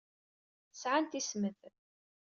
Sɛant 0.81 1.17
ismed. 1.19 1.57